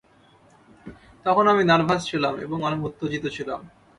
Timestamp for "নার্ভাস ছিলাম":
1.63-2.33